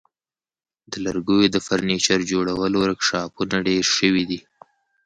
د 0.91 0.93
لرګیو 1.05 1.51
د 1.55 1.57
فرنیچر 1.67 2.19
جوړولو 2.31 2.77
ورکشاپونه 2.81 3.55
ډیر 3.67 3.83
شوي 3.97 4.23
دي. 4.29 4.39